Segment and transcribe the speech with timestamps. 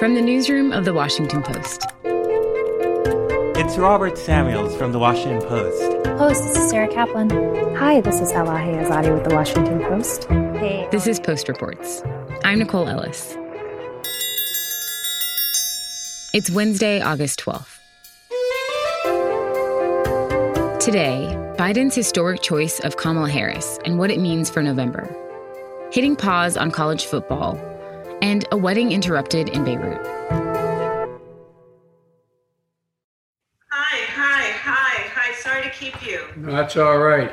[0.00, 1.84] From the newsroom of The Washington Post.
[3.54, 5.90] It's Robert Samuels from The Washington Post.
[6.16, 7.28] Post, this is Sarah Kaplan.
[7.76, 10.24] Hi, this is Elahe Azadi with The Washington Post.
[10.58, 10.88] Hey.
[10.90, 12.02] This is Post Reports.
[12.44, 13.36] I'm Nicole Ellis.
[16.32, 17.78] It's Wednesday, August 12th.
[20.80, 25.14] Today, Biden's historic choice of Kamala Harris and what it means for November.
[25.92, 27.60] Hitting pause on college football,
[28.22, 30.04] and a wedding interrupted in Beirut.
[33.70, 35.34] Hi, hi, hi, hi.
[35.34, 36.20] Sorry to keep you.
[36.36, 37.32] That's all right.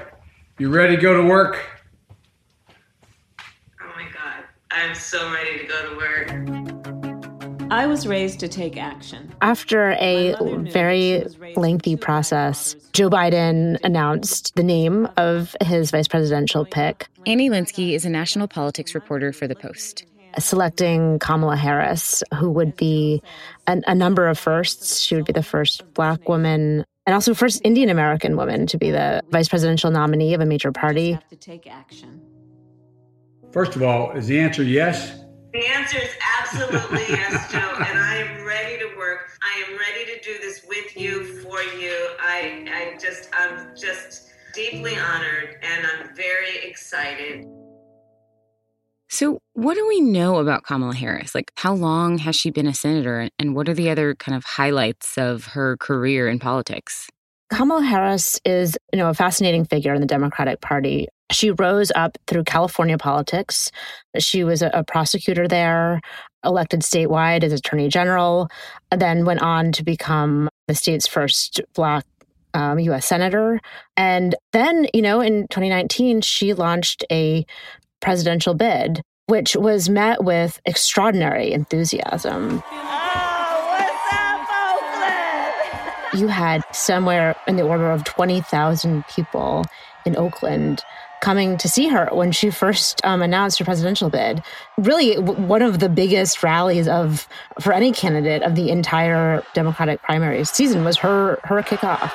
[0.59, 1.63] You ready to go to work?
[3.81, 4.43] Oh my God.
[4.71, 6.31] I'm so ready to go to work.
[7.69, 9.29] I was raised to take action.
[9.41, 10.35] After a
[10.71, 11.25] very
[11.57, 17.07] lengthy process, Joe Biden announced the name of his vice presidential pick.
[17.25, 20.05] Annie Linskey is a national politics reporter for The Post.
[20.39, 23.21] Selecting Kamala Harris, who would be
[23.67, 24.99] a, a number of firsts.
[24.99, 28.91] She would be the first Black woman and also first Indian American woman to be
[28.91, 31.13] the vice presidential nominee of a major party.
[31.13, 32.21] Have to take action.
[33.53, 35.17] First of all, is the answer yes?
[35.53, 37.59] The answer is absolutely yes, Joe.
[37.59, 39.31] And I am ready to work.
[39.41, 41.95] I am ready to do this with you, for you.
[42.19, 47.47] I, I just, I'm just deeply honored and I'm very excited.
[49.09, 51.33] So, what do we know about Kamala Harris?
[51.33, 54.43] Like, how long has she been a senator, and what are the other kind of
[54.43, 57.07] highlights of her career in politics?
[57.49, 61.07] Kamala Harris is, you know, a fascinating figure in the Democratic Party.
[61.31, 63.71] She rose up through California politics.
[64.19, 66.01] She was a, a prosecutor there,
[66.43, 68.49] elected statewide as attorney general,
[68.91, 72.05] then went on to become the state's first black
[72.53, 73.05] um, U.S.
[73.05, 73.61] senator.
[73.95, 77.45] And then, you know, in 2019, she launched a
[78.01, 82.63] presidential bid, which was met with extraordinary enthusiasm.
[86.13, 89.65] You had somewhere in the order of 20,000 people
[90.05, 90.83] in Oakland
[91.21, 94.41] coming to see her when she first um, announced her presidential bid.
[94.77, 97.27] Really, w- one of the biggest rallies of
[97.59, 102.11] for any candidate of the entire Democratic primary season was her her kickoff.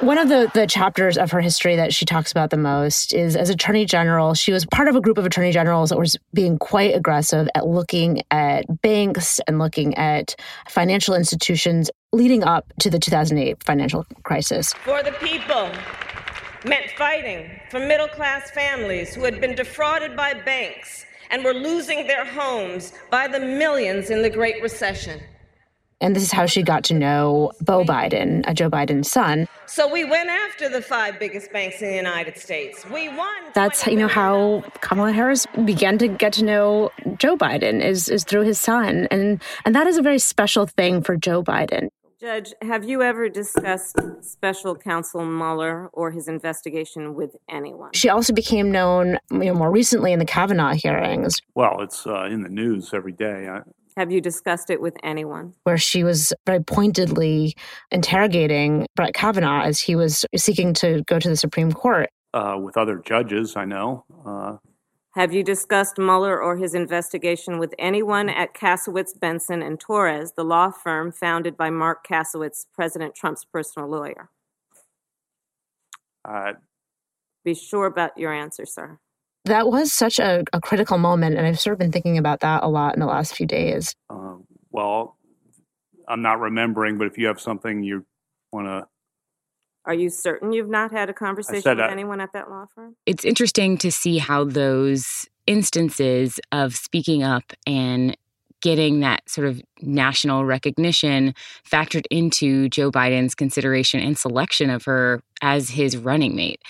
[0.00, 3.34] One of the, the chapters of her history that she talks about the most is
[3.34, 6.56] as Attorney General, she was part of a group of Attorney Generals that was being
[6.56, 10.36] quite aggressive at looking at banks and looking at
[10.68, 14.72] financial institutions leading up to the 2008 financial crisis.
[14.72, 15.68] For the people
[16.64, 22.06] meant fighting for middle class families who had been defrauded by banks and were losing
[22.06, 25.20] their homes by the millions in the Great Recession.
[26.00, 29.48] And this is how she got to know Beau Biden, uh, Joe Biden's son.
[29.68, 32.86] So we went after the five biggest banks in the United States.
[32.86, 33.28] We won.
[33.54, 38.24] That's you know how Kamala Harris began to get to know Joe Biden is is
[38.24, 41.88] through his son, and and that is a very special thing for Joe Biden.
[42.20, 47.92] Judge, have you ever discussed special counsel Mueller or his investigation with anyone?
[47.92, 52.24] She also became known, you know, more recently in the Kavanaugh hearings, Well, it's uh,
[52.24, 53.46] in the news every day.
[53.48, 53.60] I,
[53.98, 55.54] Have you discussed it with anyone?
[55.64, 57.56] where she was very pointedly
[57.90, 62.08] interrogating Brett Kavanaugh as he was seeking to go to the Supreme Court.
[62.32, 64.04] uh, with other judges, I know.
[64.24, 64.58] Uh,
[65.16, 70.44] Have you discussed Mueller or his investigation with anyone at Kasowitz, Benson, and Torres, the
[70.44, 74.30] law firm founded by Marc Kasowitz, President Trump's personal lawyer?
[76.24, 76.52] I,
[77.44, 79.00] Be sure about your answer, sir.
[79.48, 82.62] That was such a, a critical moment, and I've sort of been thinking about that
[82.62, 83.94] a lot in the last few days.
[84.10, 84.34] uh,
[84.70, 85.16] well,
[86.06, 88.04] I'm not remembering, but if you have something you
[88.52, 88.86] want to,
[89.84, 92.96] Are you certain you've not had a conversation with I- anyone at that law firm?
[93.06, 98.16] It's interesting to see how those instances of speaking up and
[98.60, 101.34] getting that sort of national recognition
[101.70, 106.60] factored into Joe Biden's consideration and selection of her as his running mate.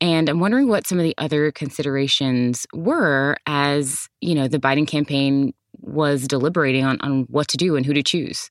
[0.00, 4.86] And I'm wondering what some of the other considerations were as, you know, the Biden
[4.86, 8.50] campaign was deliberating on, on what to do and who to choose.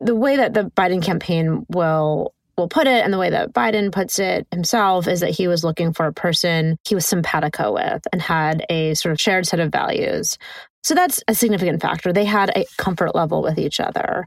[0.00, 3.90] the way that the Biden campaign will will put it and the way that Biden
[3.90, 8.02] puts it himself is that he was looking for a person he was simpatico with
[8.12, 10.36] and had a sort of shared set of values.
[10.82, 12.12] So that's a significant factor.
[12.12, 14.26] They had a comfort level with each other.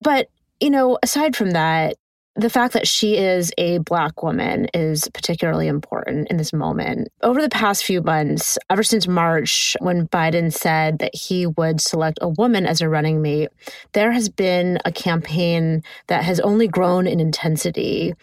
[0.00, 0.28] But,
[0.60, 1.96] you know, aside from that,
[2.34, 7.08] the fact that she is a Black woman is particularly important in this moment.
[7.22, 12.18] Over the past few months, ever since March, when Biden said that he would select
[12.22, 13.50] a woman as a running mate,
[13.92, 18.14] there has been a campaign that has only grown in intensity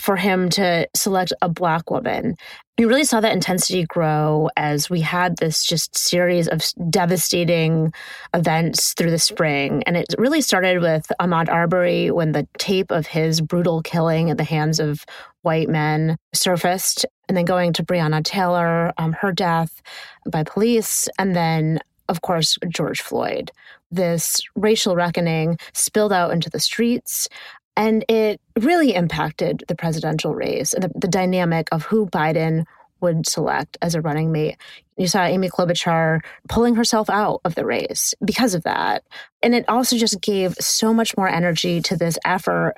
[0.00, 2.36] for him to select a black woman.
[2.78, 7.92] You really saw that intensity grow as we had this just series of devastating
[8.32, 9.82] events through the spring.
[9.82, 14.38] And it really started with Ahmaud Arbery when the tape of his brutal killing at
[14.38, 15.04] the hands of
[15.42, 19.82] white men surfaced, and then going to Breonna Taylor, um, her death
[20.30, 23.50] by police, and then, of course, George Floyd.
[23.90, 27.28] This racial reckoning spilled out into the streets.
[27.80, 32.66] And it really impacted the presidential race and the, the dynamic of who Biden
[33.00, 34.58] would select as a running mate.
[34.98, 39.02] You saw Amy Klobuchar pulling herself out of the race because of that.
[39.42, 42.74] And it also just gave so much more energy to this effort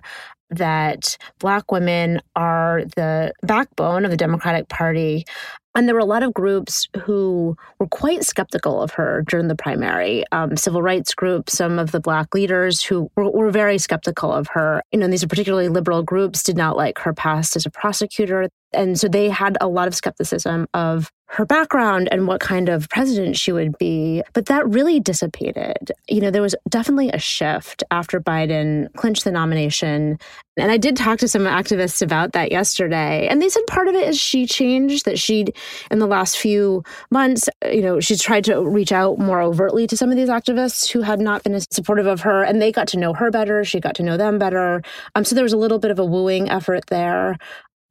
[0.50, 5.24] that Black women are the backbone of the Democratic Party.
[5.74, 9.54] And there were a lot of groups who were quite skeptical of her during the
[9.56, 10.24] primary.
[10.32, 14.48] Um, civil rights groups, some of the Black leaders who were, were very skeptical of
[14.48, 14.82] her.
[14.92, 18.48] You know, these are particularly liberal groups, did not like her past as a prosecutor.
[18.74, 22.88] And so they had a lot of skepticism of her background and what kind of
[22.90, 24.22] president she would be.
[24.34, 25.90] But that really dissipated.
[26.08, 30.18] You know, there was definitely a shift after Biden clinched the nomination.
[30.58, 33.26] And I did talk to some activists about that yesterday.
[33.26, 35.56] And they said part of it is she changed, that she'd,
[35.90, 39.96] in the last few months, you know, she's tried to reach out more overtly to
[39.96, 42.42] some of these activists who had not been as supportive of her.
[42.42, 43.64] And they got to know her better.
[43.64, 44.82] She got to know them better.
[45.14, 47.38] Um, so there was a little bit of a wooing effort there.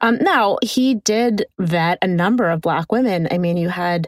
[0.02, 3.28] Um, now, he did vet a number of Black women.
[3.32, 4.08] I mean, you had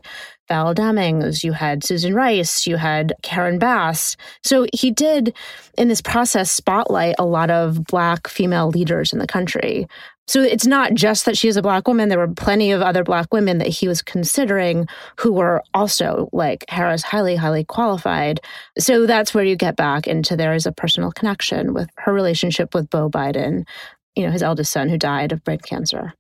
[0.50, 4.18] Val Demings, you had Susan Rice, you had Karen Bass.
[4.44, 5.34] So he did,
[5.78, 9.88] in this process, spotlight a lot of Black female leaders in the country.
[10.28, 12.08] So it's not just that she is a Black woman.
[12.08, 14.88] There were plenty of other Black women that he was considering
[15.20, 18.40] who were also, like Harris, highly, highly qualified.
[18.80, 22.74] So that's where you get back into there is a personal connection with her relationship
[22.74, 23.66] with Beau Biden,
[24.16, 26.14] you know, his eldest son who died of brain cancer.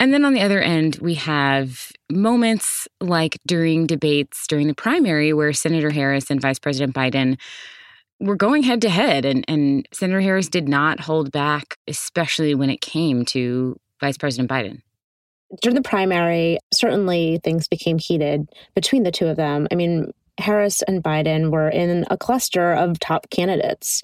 [0.00, 5.32] And then on the other end, we have moments like during debates during the primary
[5.32, 7.36] where Senator Harris and Vice President Biden
[8.20, 9.24] were going head to head.
[9.24, 14.48] And, and Senator Harris did not hold back, especially when it came to Vice President
[14.48, 14.82] Biden.
[15.62, 19.66] During the primary, certainly things became heated between the two of them.
[19.72, 24.02] I mean, Harris and Biden were in a cluster of top candidates.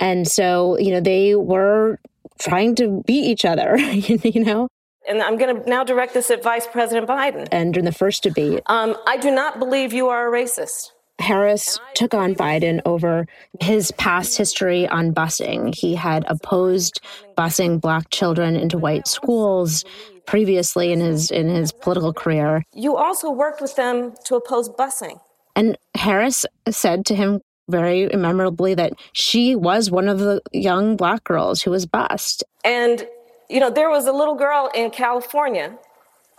[0.00, 2.00] And so, you know, they were
[2.38, 4.68] trying to beat each other, you know?
[5.08, 7.48] And I'm going to now direct this at Vice President Biden.
[7.50, 10.92] And in the first debate, um, I do not believe you are a racist.
[11.18, 13.26] Harris took on Biden over
[13.60, 15.74] his past history on busing.
[15.74, 17.00] He had opposed
[17.36, 19.84] busing black children into white schools
[20.26, 22.62] previously in his in his political career.
[22.72, 25.18] You also worked with them to oppose busing.
[25.56, 31.24] And Harris said to him very memorably that she was one of the young black
[31.24, 32.44] girls who was bused.
[32.64, 33.06] And,
[33.48, 35.78] you know, there was a little girl in California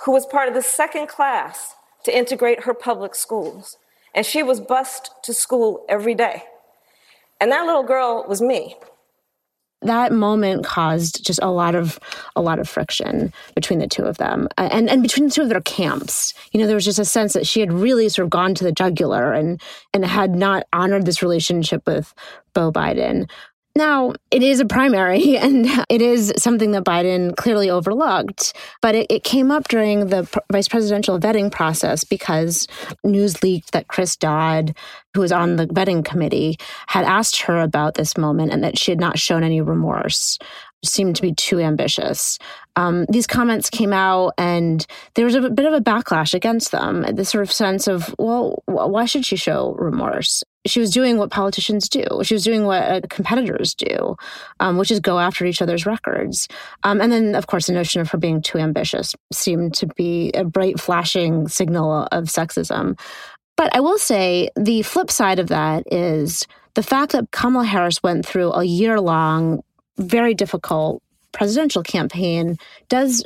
[0.05, 3.77] who was part of the second class to integrate her public schools.
[4.13, 6.43] And she was bused to school every day.
[7.39, 8.75] And that little girl was me
[9.81, 11.99] that moment caused just a lot of
[12.35, 14.47] a lot of friction between the two of them.
[14.57, 16.33] And and between the two of their camps.
[16.51, 18.63] You know there was just a sense that she had really sort of gone to
[18.63, 19.61] the jugular and
[19.93, 22.13] and had not honored this relationship with
[22.53, 23.29] Beau Biden
[23.79, 29.07] now, it is a primary and it is something that Biden clearly overlooked, but it,
[29.09, 32.67] it came up during the pr- vice presidential vetting process because
[33.03, 34.75] news leaked that Chris Dodd,
[35.15, 36.57] who was on the vetting committee,
[36.87, 40.37] had asked her about this moment and that she had not shown any remorse
[40.83, 42.39] seemed to be too ambitious.
[42.79, 47.05] Um, these comments came out, and there was a bit of a backlash against them.
[47.13, 50.43] This sort of sense of, well, why should she show remorse?
[50.65, 52.05] she was doing what politicians do.
[52.23, 54.15] She was doing what uh, competitors do,
[54.59, 56.47] um, which is go after each other's records.
[56.83, 60.31] Um, and then, of course, the notion of her being too ambitious seemed to be
[60.33, 62.99] a bright, flashing signal of sexism.
[63.55, 66.45] But I will say the flip side of that is
[66.75, 69.63] the fact that Kamala Harris went through a year long,
[69.97, 72.57] very difficult presidential campaign
[72.87, 73.23] does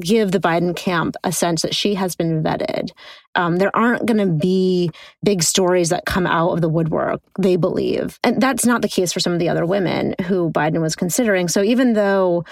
[0.00, 2.90] give the Biden camp a sense that she has been vetted.
[3.36, 4.90] Um, there aren't going to be
[5.22, 8.18] big stories that come out of the woodwork, they believe.
[8.24, 11.48] And that's not the case for some of the other women who Biden was considering.
[11.48, 12.44] So even though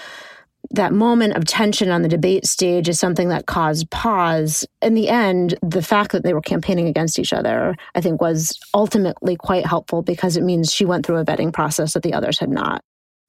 [0.71, 4.65] that moment of tension on the debate stage is something that caused pause.
[4.81, 8.59] In the end, the fact that they were campaigning against each other, I think, was
[8.73, 12.39] ultimately quite helpful because it means she went through a vetting process that the others
[12.39, 12.83] had not.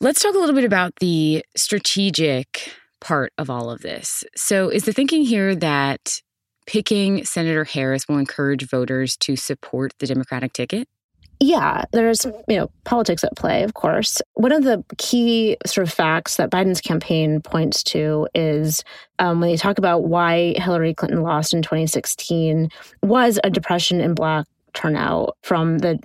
[0.03, 4.25] Let's talk a little bit about the strategic part of all of this.
[4.35, 6.21] So, is the thinking here that
[6.65, 10.89] picking Senator Harris will encourage voters to support the Democratic ticket?
[11.39, 14.21] Yeah, there's you know politics at play, of course.
[14.33, 18.83] One of the key sort of facts that Biden's campaign points to is
[19.19, 22.67] um, when they talk about why Hillary Clinton lost in 2016
[23.03, 25.97] was a depression in Black turnout from the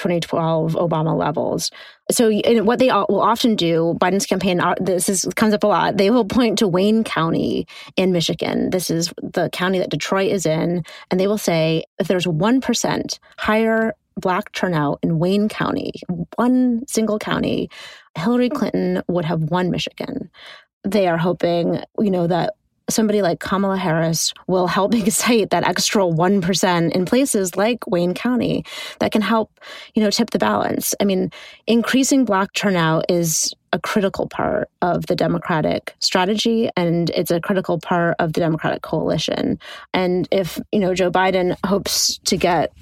[0.00, 1.70] 2012 Obama levels.
[2.10, 5.96] So, what they will often do, Biden's campaign, uh, this is, comes up a lot.
[5.96, 7.66] They will point to Wayne County
[7.96, 8.70] in Michigan.
[8.70, 12.60] This is the county that Detroit is in, and they will say if there's one
[12.60, 15.92] percent higher black turnout in Wayne County,
[16.36, 17.70] one single county,
[18.16, 20.30] Hillary Clinton would have won Michigan.
[20.82, 22.54] They are hoping, you know, that
[22.90, 28.64] somebody like Kamala Harris will help excite that extra 1% in places like Wayne County
[28.98, 29.60] that can help,
[29.94, 30.94] you know, tip the balance.
[31.00, 31.30] I mean,
[31.66, 37.78] increasing black turnout is a critical part of the Democratic strategy and it's a critical
[37.78, 39.58] part of the Democratic coalition.
[39.94, 42.72] And if, you know, Joe Biden hopes to get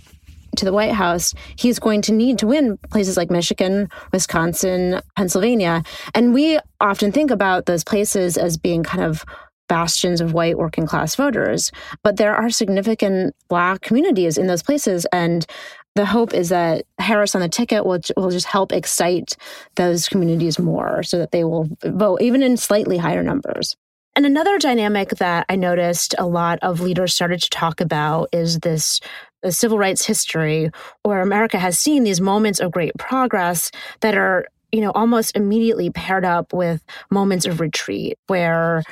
[0.56, 5.82] to the White House, he's going to need to win places like Michigan, Wisconsin, Pennsylvania.
[6.14, 9.24] And we often think about those places as being kind of
[9.68, 11.70] bastions of white working class voters.
[12.02, 15.06] But there are significant Black communities in those places.
[15.12, 15.46] And
[15.94, 19.36] the hope is that Harris on the ticket will, will just help excite
[19.76, 23.76] those communities more so that they will vote even in slightly higher numbers.
[24.14, 28.58] And another dynamic that I noticed a lot of leaders started to talk about is
[28.60, 29.00] this
[29.42, 30.70] the civil rights history
[31.04, 33.70] where America has seen these moments of great progress
[34.00, 38.82] that are you know almost immediately paired up with moments of retreat where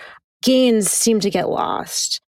[0.47, 2.21] gains seem to get lost.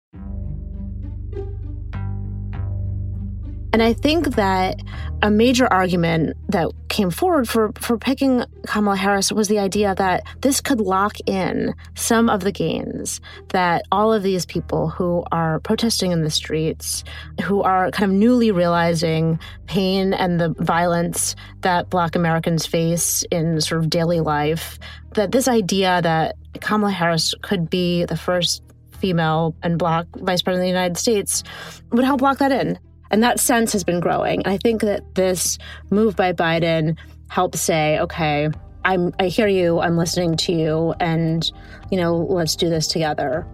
[3.72, 4.80] And I think that
[5.22, 10.22] a major argument that came forward for, for picking Kamala Harris was the idea that
[10.40, 15.60] this could lock in some of the gains that all of these people who are
[15.60, 17.04] protesting in the streets,
[17.42, 23.60] who are kind of newly realizing pain and the violence that Black Americans face in
[23.60, 24.78] sort of daily life,
[25.14, 28.62] that this idea that Kamala Harris could be the first
[28.98, 31.44] female and Black vice president of the United States
[31.90, 32.78] would help lock that in.
[33.10, 34.42] And that sense has been growing.
[34.44, 35.58] And I think that this
[35.90, 36.98] move by Biden
[37.28, 38.48] helps say, okay,
[38.84, 41.50] I'm I hear you, I'm listening to you, and
[41.90, 43.46] you know, let's do this together.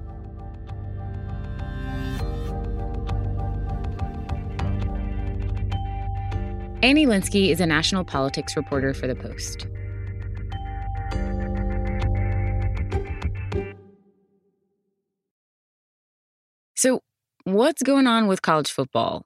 [6.82, 9.66] Annie Linskey is a national politics reporter for The Post.
[16.76, 17.00] So,
[17.44, 19.24] what's going on with college football?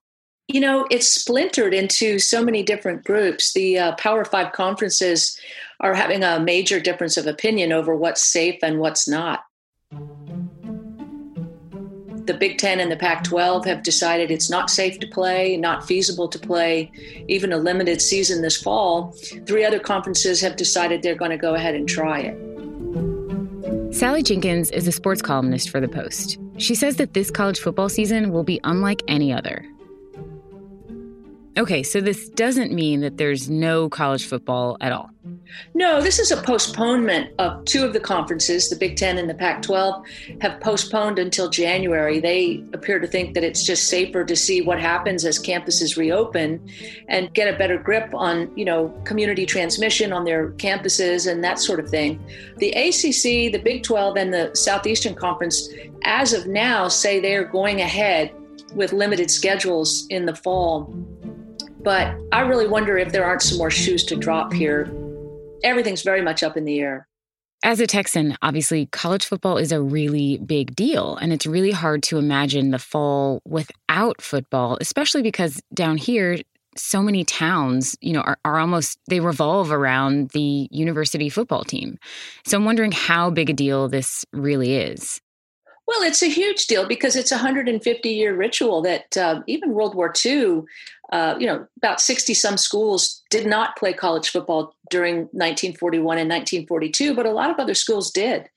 [0.51, 3.53] You know, it's splintered into so many different groups.
[3.53, 5.39] The uh, Power Five conferences
[5.81, 9.45] are having a major difference of opinion over what's safe and what's not.
[12.25, 15.87] The Big Ten and the Pac 12 have decided it's not safe to play, not
[15.87, 16.91] feasible to play,
[17.29, 19.13] even a limited season this fall.
[19.47, 23.95] Three other conferences have decided they're going to go ahead and try it.
[23.95, 26.39] Sally Jenkins is a sports columnist for The Post.
[26.57, 29.63] She says that this college football season will be unlike any other.
[31.59, 35.11] Okay, so this doesn't mean that there's no college football at all.
[35.75, 39.35] No, this is a postponement of two of the conferences, the Big Ten and the
[39.35, 40.05] Pac 12,
[40.41, 42.21] have postponed until January.
[42.21, 46.65] They appear to think that it's just safer to see what happens as campuses reopen
[47.09, 51.59] and get a better grip on, you know, community transmission on their campuses and that
[51.59, 52.25] sort of thing.
[52.59, 55.69] The ACC, the Big 12, and the Southeastern Conference,
[56.05, 58.33] as of now, say they are going ahead
[58.75, 60.95] with limited schedules in the fall
[61.89, 64.93] but I really wonder if there aren't some more shoes to drop here.
[65.65, 67.09] Everything's very much up in the air.
[67.65, 72.03] As a Texan, obviously, college football is a really big deal, and it's really hard
[72.03, 76.37] to imagine the fall without football, especially because down here,
[76.77, 81.99] so many towns, you know, are, are almost they revolve around the university football team.
[82.45, 85.23] So I'm wondering how big a deal this really is.
[85.89, 89.95] Well, it's a huge deal because it's a 150 year ritual that uh, even World
[89.95, 90.65] War II,
[91.13, 96.29] uh, you know, about 60 some schools did not play college football during 1941 and
[96.29, 98.49] 1942, but a lot of other schools did.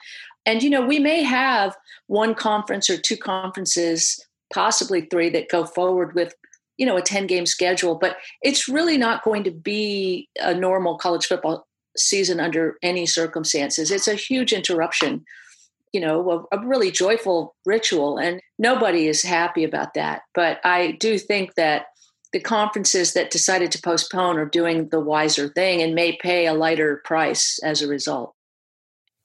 [0.46, 1.76] And, you know, we may have
[2.08, 4.20] one conference or two conferences,
[4.54, 6.34] possibly three, that go forward with,
[6.78, 10.98] you know, a 10 game schedule, but it's really not going to be a normal
[10.98, 13.92] college football season under any circumstances.
[13.92, 15.24] It's a huge interruption
[15.94, 18.18] you know, a, a, really joyful ritual.
[18.18, 20.22] And nobody is happy about that.
[20.34, 21.88] But I do think that
[22.34, 26.54] the conferences that decided to postpone are doing the wiser thing and may pay a
[26.54, 28.34] lighter price as a result.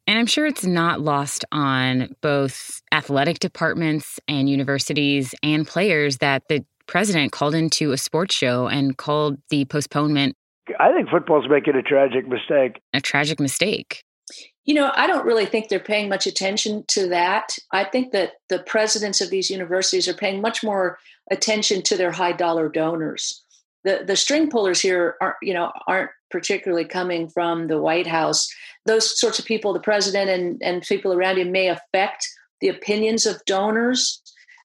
[0.07, 6.45] And I'm sure it's not lost on both athletic departments and universities and players that
[6.49, 10.37] the president called into a sports show and called the postponement
[10.81, 12.81] I think football's making a tragic mistake.
[12.93, 14.03] a tragic mistake.
[14.67, 17.57] You know, I don't really think they're paying much attention to that.
[17.73, 20.99] I think that the presidents of these universities are paying much more
[21.31, 23.43] attention to their high dollar donors.
[23.85, 28.53] The the string pullers here aren't, you know, aren't particularly coming from the White House.
[28.85, 32.27] Those sorts of people, the president and, and people around him may affect
[32.61, 34.21] the opinions of donors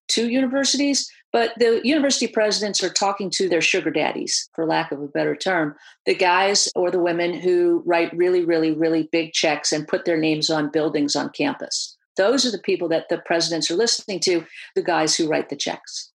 [0.10, 5.02] to universities, but the university presidents are talking to their sugar daddies, for lack of
[5.02, 9.72] a better term, the guys or the women who write really, really, really big checks
[9.72, 11.98] and put their names on buildings on campus.
[12.18, 14.46] Those are the people that the presidents are listening to,
[14.76, 16.12] the guys who write the checks.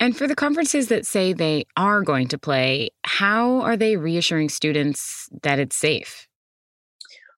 [0.00, 4.48] And for the conferences that say they are going to play, how are they reassuring
[4.48, 6.26] students that it's safe?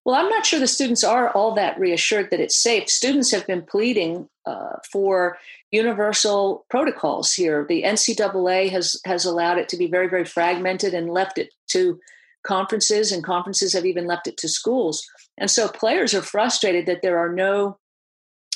[0.05, 2.91] Well, I'm not sure the students are all that reassured that it's safe.
[2.91, 5.39] Students have been pleading uh, for
[5.71, 7.65] universal protocols here.
[7.67, 11.99] The NCAA has has allowed it to be very, very fragmented and left it to
[12.47, 15.07] conferences, and conferences have even left it to schools.
[15.39, 17.79] And so players are frustrated that there are no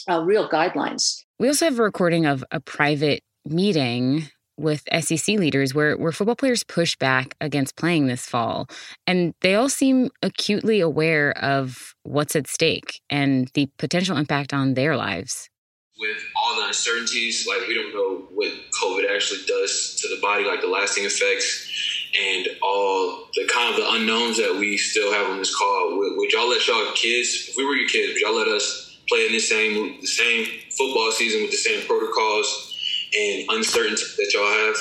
[0.08, 1.24] uh, real guidelines.
[1.38, 4.28] We also have a recording of a private meeting
[4.58, 8.68] with SEC leaders where, where football players push back against playing this fall.
[9.06, 14.74] And they all seem acutely aware of what's at stake and the potential impact on
[14.74, 15.48] their lives.
[15.98, 20.44] With all the uncertainties, like we don't know what COVID actually does to the body,
[20.44, 21.68] like the lasting effects
[22.16, 25.98] and all the kind of the unknowns that we still have on this call.
[25.98, 28.96] Would, would y'all let y'all kids, if we were your kids, would y'all let us
[29.08, 30.46] play in the same the same
[30.76, 32.67] football season with the same protocols
[33.16, 34.76] and uncertainty that y'all have,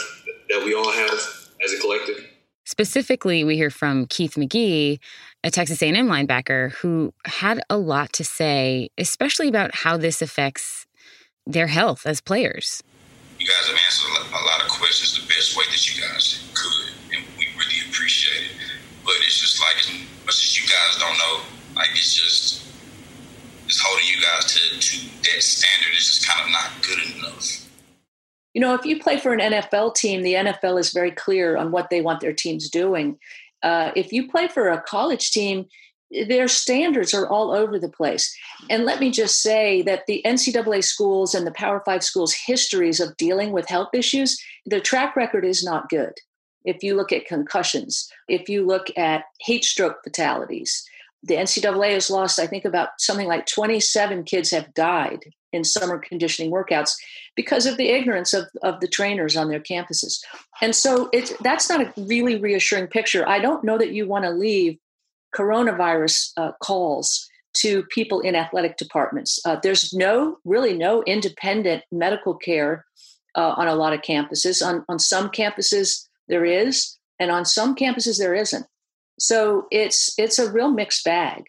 [0.50, 1.20] that we all have
[1.64, 2.26] as a collective.
[2.66, 5.00] Specifically, we hear from Keith McGee,
[5.44, 10.86] a Texas A&M linebacker who had a lot to say, especially about how this affects
[11.46, 12.84] their health as players.
[13.40, 17.16] You guys have answered a lot of questions the best way that you guys could,
[17.16, 18.58] and we really appreciate it.
[19.06, 19.90] But it's just like as
[20.26, 21.44] much as you guys don't know,
[21.76, 22.68] like it's just
[23.66, 27.67] it's holding you guys to to that standard is just kind of not good enough.
[28.58, 31.70] You know, if you play for an NFL team, the NFL is very clear on
[31.70, 33.20] what they want their teams doing.
[33.62, 35.68] Uh, if you play for a college team,
[36.28, 38.36] their standards are all over the place.
[38.68, 43.00] And let me just say that the NCAA schools and the Power Five schools' histories
[43.00, 46.14] of dealing with health issues, their track record is not good.
[46.66, 50.84] If you look at concussions, if you look at heat stroke fatalities,
[51.24, 55.20] the NCAA has lost, I think, about something like 27 kids have died
[55.52, 56.92] in summer conditioning workouts
[57.36, 60.20] because of the ignorance of, of the trainers on their campuses.
[60.62, 63.28] And so it's that's not a really reassuring picture.
[63.28, 64.78] I don't know that you want to leave
[65.36, 67.28] coronavirus uh, calls
[67.58, 69.40] to people in athletic departments.
[69.46, 72.86] Uh, there's no really no independent medical care
[73.36, 74.66] uh, on a lot of campuses.
[74.66, 78.66] On on some campuses there is, and on some campuses there isn't.
[79.20, 81.46] So it's it's a real mixed bag.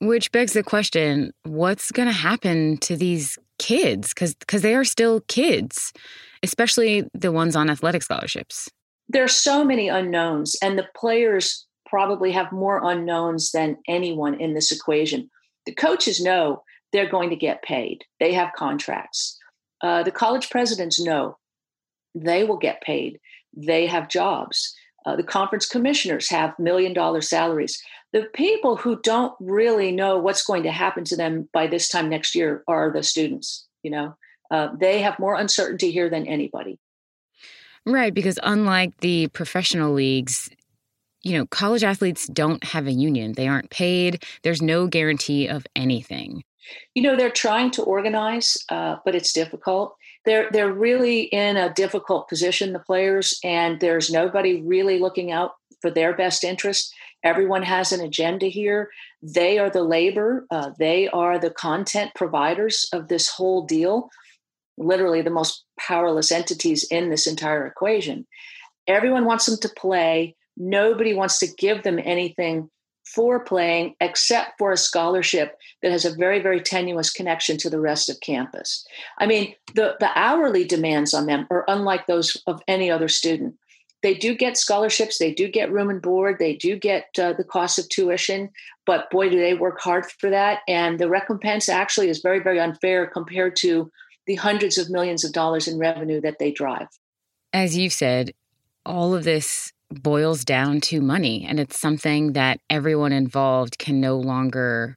[0.00, 4.84] Which begs the question, what's going to happen to these kids cuz cuz they are
[4.84, 5.92] still kids,
[6.42, 8.68] especially the ones on athletic scholarships.
[9.08, 14.54] There are so many unknowns and the players probably have more unknowns than anyone in
[14.54, 15.30] this equation.
[15.64, 18.04] The coaches know they're going to get paid.
[18.20, 19.38] They have contracts.
[19.82, 21.38] Uh, the college presidents know
[22.14, 23.20] they will get paid.
[23.54, 24.74] They have jobs.
[25.06, 27.80] Uh, the conference commissioners have million dollar salaries.
[28.12, 32.08] The people who don't really know what's going to happen to them by this time
[32.08, 33.66] next year are the students.
[33.82, 34.16] You know,
[34.50, 36.78] uh, they have more uncertainty here than anybody.
[37.84, 40.50] Right, because unlike the professional leagues,
[41.22, 43.34] you know, college athletes don't have a union.
[43.34, 44.24] They aren't paid.
[44.42, 46.42] There's no guarantee of anything.
[46.96, 51.72] You know, they're trying to organize, uh, but it's difficult they're they're really in a
[51.72, 56.92] difficult position the players and there's nobody really looking out for their best interest.
[57.22, 58.90] Everyone has an agenda here.
[59.22, 64.10] They are the labor uh, they are the content providers of this whole deal.
[64.76, 68.26] Literally the most powerless entities in this entire equation.
[68.86, 70.36] Everyone wants them to play.
[70.56, 72.70] Nobody wants to give them anything
[73.06, 77.80] for playing except for a scholarship that has a very very tenuous connection to the
[77.80, 78.84] rest of campus.
[79.18, 83.54] I mean the the hourly demands on them are unlike those of any other student.
[84.02, 87.44] They do get scholarships they do get room and board they do get uh, the
[87.44, 88.50] cost of tuition
[88.84, 92.60] but boy do they work hard for that and the recompense actually is very very
[92.60, 93.90] unfair compared to
[94.26, 96.88] the hundreds of millions of dollars in revenue that they drive.
[97.52, 98.32] As you've said
[98.84, 104.16] all of this boils down to money and it's something that everyone involved can no
[104.16, 104.96] longer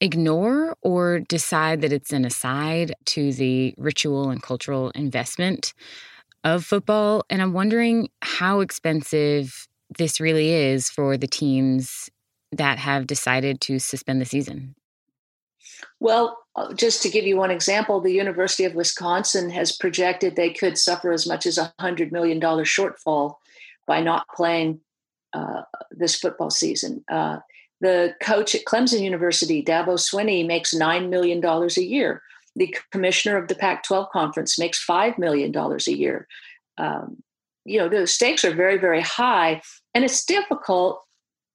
[0.00, 5.72] ignore or decide that it's an aside to the ritual and cultural investment
[6.42, 7.24] of football.
[7.30, 9.66] And I'm wondering how expensive
[9.98, 12.10] this really is for the teams
[12.52, 14.74] that have decided to suspend the season.
[16.00, 20.50] Well, uh, just to give you one example, the University of Wisconsin has projected they
[20.50, 23.36] could suffer as much as a $100 million shortfall
[23.86, 24.80] by not playing
[25.32, 27.04] uh, this football season.
[27.10, 27.38] Uh,
[27.80, 32.22] the coach at Clemson University, Dabo Swinney, makes $9 million a year.
[32.56, 36.28] The commissioner of the Pac 12 conference makes $5 million a year.
[36.78, 37.22] Um,
[37.64, 39.60] you know, the stakes are very, very high.
[39.92, 41.02] And it's difficult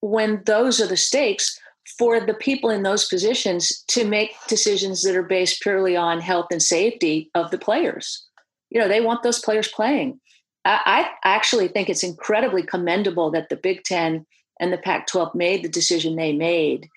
[0.00, 1.58] when those are the stakes
[1.98, 6.46] for the people in those positions to make decisions that are based purely on health
[6.50, 8.26] and safety of the players.
[8.70, 10.20] You know, they want those players playing.
[10.64, 14.26] I, I actually think it's incredibly commendable that the Big Ten
[14.60, 16.88] and the Pac 12 made the decision they made,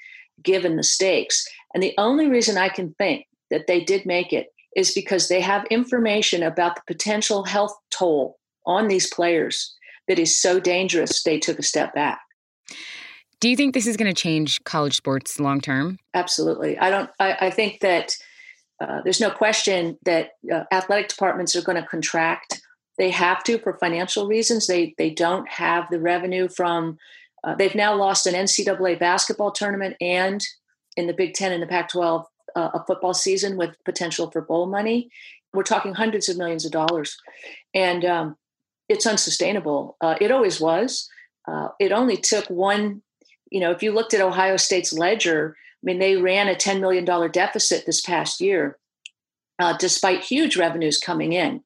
[0.44, 1.48] given the stakes.
[1.74, 5.42] And the only reason I can think that they did make it is because they
[5.42, 9.74] have information about the potential health toll on these players
[10.08, 12.20] that is so dangerous, they took a step back.
[13.40, 16.00] Do you think this is going to change college sports long term?
[16.14, 16.78] Absolutely.
[16.78, 17.10] I don't.
[17.20, 18.16] I, I think that
[18.80, 22.62] uh, there's no question that uh, athletic departments are going to contract.
[22.98, 24.68] They have to for financial reasons.
[24.68, 26.98] They they don't have the revenue from.
[27.44, 30.42] Uh, they've now lost an NCAA basketball tournament and
[30.96, 32.24] in the Big Ten and the Pac-12
[32.56, 35.10] uh, a football season with potential for bowl money.
[35.54, 37.18] We're talking hundreds of millions of dollars,
[37.74, 38.38] and um,
[38.88, 39.98] it's unsustainable.
[40.00, 41.10] Uh, it always was.
[41.46, 43.02] Uh, it only took one
[43.54, 46.82] you know, if you looked at Ohio State's ledger, I mean, they ran a $10
[46.82, 48.80] million deficit this past year,
[49.60, 51.64] uh, despite huge revenues coming in.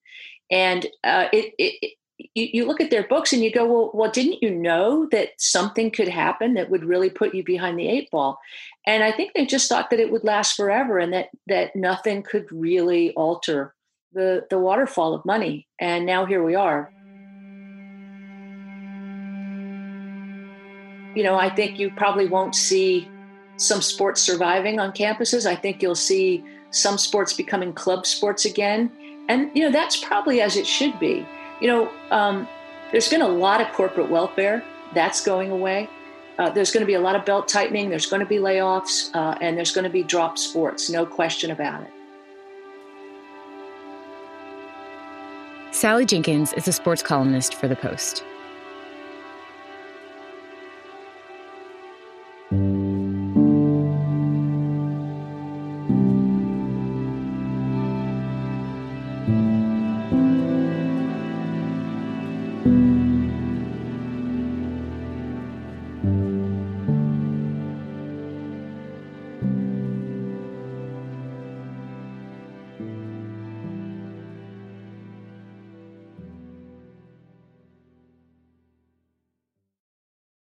[0.50, 4.12] And uh, it, it, you, you, look at their books and you go, well, well,
[4.12, 8.10] didn't you know that something could happen that would really put you behind the eight
[8.12, 8.40] ball?
[8.86, 12.24] And I think they just thought that it would last forever and that that nothing
[12.24, 13.76] could really alter
[14.14, 15.68] the the waterfall of money.
[15.80, 16.92] And now here we are.
[21.18, 23.10] you know, I think you probably won't see
[23.58, 25.48] some sports surviving on campuses.
[25.48, 28.92] I think you'll see some sports becoming club sports again.
[29.28, 31.26] And, you know, that's probably as it should be.
[31.60, 32.48] You know, um,
[32.92, 34.64] there's been a lot of corporate welfare
[34.94, 35.90] that's going away.
[36.38, 39.10] Uh, there's going to be a lot of belt tightening, there's going to be layoffs,
[39.16, 41.90] uh, and there's going to be drop sports, no question about it.
[45.72, 48.24] Sally Jenkins is a sports columnist for The Post.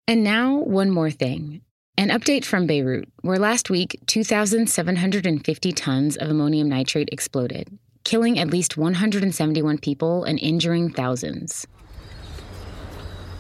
[0.10, 1.60] And now, one more thing.
[1.98, 8.50] An update from Beirut, where last week 2,750 tons of ammonium nitrate exploded, killing at
[8.50, 11.68] least 171 people and injuring thousands.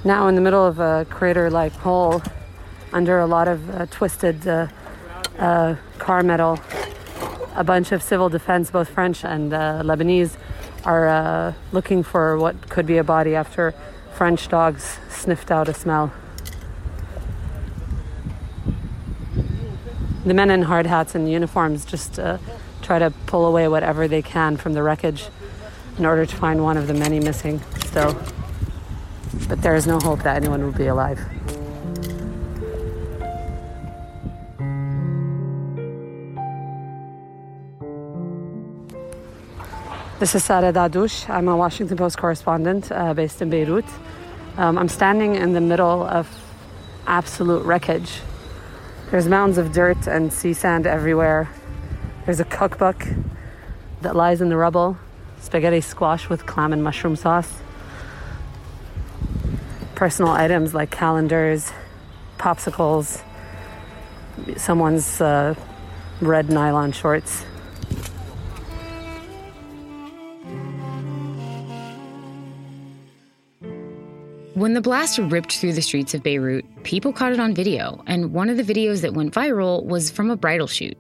[0.04, 2.22] Now, in the middle of a crater like hole,
[2.92, 4.68] under a lot of uh, twisted uh,
[5.40, 6.60] uh, car metal,
[7.56, 10.36] a bunch of civil defense, both French and uh, Lebanese,
[10.84, 13.74] are uh, looking for what could be a body after
[14.14, 16.12] French dogs sniffed out a smell.
[20.28, 22.38] The men in hard hats and uniforms just uh,
[22.82, 25.30] try to pull away whatever they can from the wreckage
[25.98, 28.14] in order to find one of the many missing still.
[29.48, 31.18] But there is no hope that anyone will be alive.
[40.20, 41.30] This is Sarah Dadouch.
[41.30, 43.86] I'm a Washington Post correspondent uh, based in Beirut.
[44.58, 46.28] Um, I'm standing in the middle of
[47.08, 48.20] absolute wreckage
[49.12, 51.50] there's mounds of dirt and sea sand everywhere.
[52.26, 53.06] There's a cookbook
[54.02, 54.98] that lies in the rubble
[55.40, 57.62] spaghetti squash with clam and mushroom sauce.
[59.96, 61.72] Personal items like calendars,
[62.38, 63.24] popsicles,
[64.58, 65.56] someone's uh,
[66.22, 67.46] red nylon shorts.
[74.58, 78.34] When the blast ripped through the streets of Beirut, people caught it on video, and
[78.34, 80.98] one of the videos that went viral was from a bridal shoot.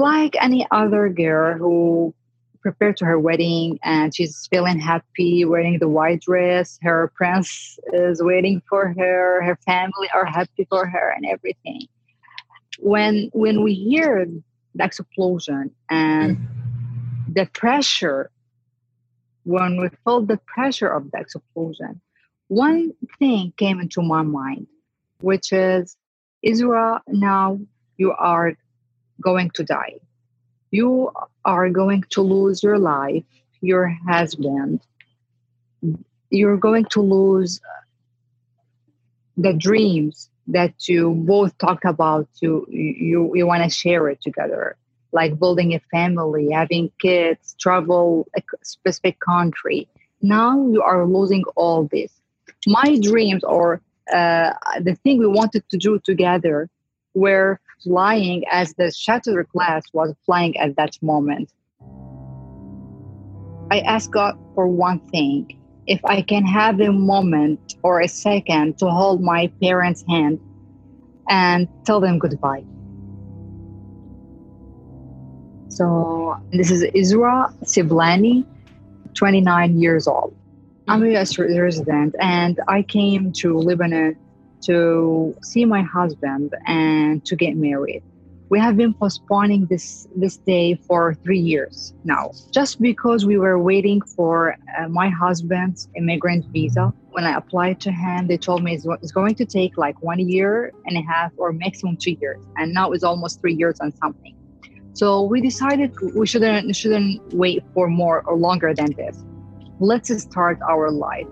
[0.00, 2.14] Like any other girl who
[2.62, 8.22] prepared to her wedding and she's feeling happy wearing the white dress her prince is
[8.22, 11.82] waiting for her her family are happy for her and everything.
[12.78, 14.26] When when we hear
[14.74, 16.38] the explosion and
[17.28, 18.30] the pressure
[19.44, 22.00] when we felt the pressure of the explosion
[22.48, 24.66] one thing came into my mind
[25.20, 25.96] which is
[26.44, 27.60] Isra, now
[27.98, 28.54] you are
[29.20, 29.96] going to die.
[30.70, 31.10] You
[31.44, 33.24] are going to lose your life,
[33.60, 34.80] your husband,
[36.30, 37.60] you're going to lose
[39.36, 42.28] the dreams that you both talked about.
[42.40, 44.76] You you, you want to share it together
[45.12, 49.88] like building a family having kids travel a specific country.
[50.22, 52.12] Now you are losing all this.
[52.66, 53.80] My dreams or
[54.12, 56.68] uh, the thing we wanted to do together
[57.14, 61.50] were flying as the shuttle class was flying at that moment.
[63.70, 65.48] I asked God for one thing
[65.86, 70.40] if I can have a moment or a second to hold my parents' hand
[71.28, 72.64] and tell them goodbye.
[75.68, 78.44] So, this is Isra Siblani,
[79.14, 80.34] 29 years old.
[80.88, 84.16] I'm a US resident and I came to Lebanon
[84.62, 88.02] to see my husband and to get married.
[88.50, 93.58] We have been postponing this this day for three years now, just because we were
[93.60, 96.92] waiting for uh, my husband's immigrant visa.
[97.10, 100.18] When I applied to him, they told me it's, it's going to take like one
[100.18, 103.94] year and a half or maximum two years, and now it's almost three years and
[104.02, 104.34] something.
[104.94, 109.24] So we decided we shouldn't shouldn't wait for more or longer than this.
[109.78, 111.28] Let's start our life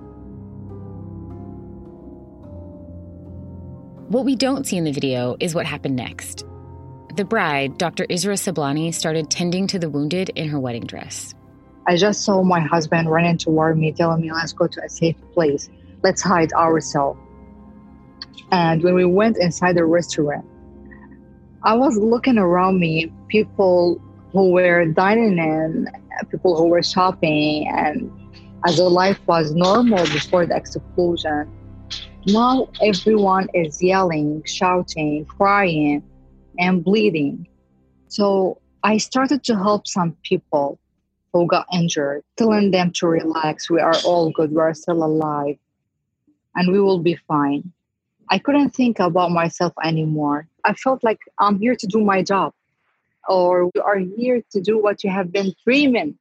[4.09, 6.47] What we don't see in the video is what happened next.
[7.15, 8.07] The bride, Dr.
[8.07, 11.35] Isra Sablani, started tending to the wounded in her wedding dress.
[11.87, 15.17] I just saw my husband running toward me, telling me, let's go to a safe
[15.35, 15.69] place.
[16.03, 17.21] Let's hide ourselves.
[18.51, 20.47] And when we went inside the restaurant,
[21.63, 24.01] I was looking around me, people
[24.33, 25.87] who were dining in,
[26.31, 28.11] people who were shopping, and
[28.67, 31.47] as the life was normal before the explosion,
[32.33, 36.03] now everyone is yelling, shouting, crying,
[36.59, 37.47] and bleeding.
[38.09, 40.79] So I started to help some people
[41.33, 43.71] who got injured, telling them to relax.
[43.71, 44.51] We are all good.
[44.51, 45.59] We are still alive.
[46.55, 47.73] And we will be fine.
[48.31, 50.49] I couldn't think about myself anymore.
[50.65, 52.53] I felt like I'm here to do my job,
[53.29, 56.19] or you are here to do what you have been dreaming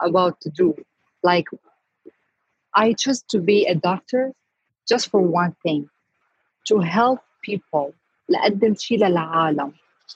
[0.00, 0.74] about to do.
[1.22, 1.48] Like,
[2.74, 4.32] I chose to be a doctor
[4.87, 5.89] just for one thing
[6.67, 7.93] to help people
[8.29, 9.71] لأقدم شيء للعالم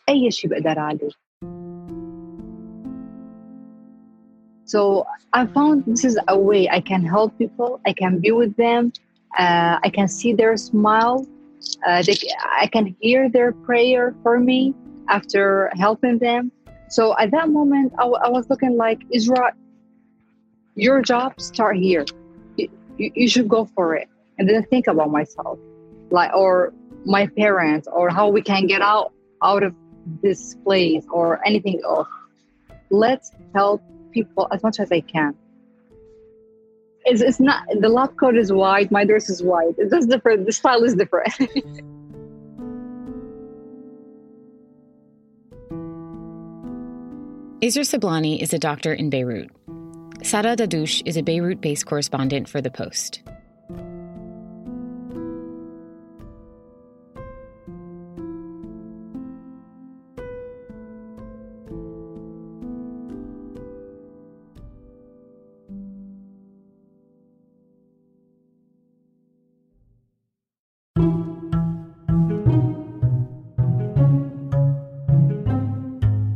[0.10, 1.10] أي شيء بقدر عليه
[4.65, 7.80] So I found this is a way I can help people.
[7.86, 8.91] I can be with them.
[9.39, 11.26] Uh, I can see their smile.
[11.88, 12.17] Uh, they,
[12.63, 14.76] I can hear their prayer for me
[15.08, 16.52] after helping them.
[16.89, 19.52] So at that moment, I, I was looking like Israel.
[20.76, 22.04] Your job start here.
[22.58, 25.59] You, you, you should go for it and then think about myself
[26.11, 26.73] like or
[27.05, 29.75] my parents or how we can get out out of
[30.23, 32.09] this place or anything else
[32.90, 35.35] let's help people as much as i can
[37.05, 40.47] it's, it's not the lab coat is white my dress is white it's just different
[40.47, 41.35] the style is different
[47.62, 49.49] Isra Sablani is a doctor in Beirut.
[50.25, 53.23] Sarah Dadouch is a Beirut based correspondent for The Post.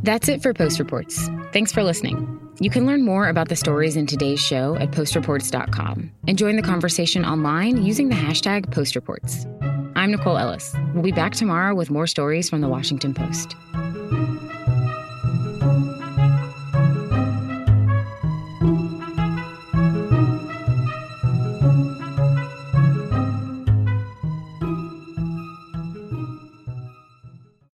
[0.07, 1.27] That's it for Post Reports.
[1.51, 2.39] Thanks for listening.
[2.61, 6.61] You can learn more about the stories in today's show at postreports.com and join the
[6.61, 9.45] conversation online using the hashtag postreports.
[9.97, 10.73] I'm Nicole Ellis.
[10.93, 13.57] We'll be back tomorrow with more stories from the Washington Post.